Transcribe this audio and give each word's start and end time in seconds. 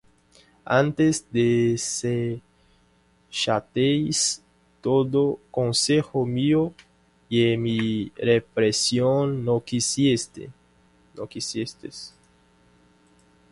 Antes 0.81 1.13
desechasteis 1.31 4.19
todo 4.81 5.39
consejo 5.51 6.25
mío, 6.25 6.73
Y 7.29 7.55
mi 7.57 8.11
reprensión 8.15 9.45
no 9.45 9.63
quisisteis: 9.63 10.43